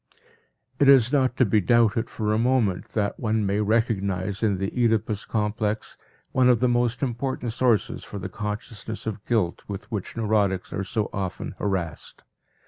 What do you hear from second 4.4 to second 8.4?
in the Oedipus complex one of the most important sources for the